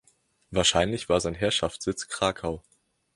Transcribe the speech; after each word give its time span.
Wahrscheinlich 0.49 1.09
war 1.09 1.21
sein 1.21 1.35
Herrschaftssitz 1.35 2.07
Krakau. 2.07 2.63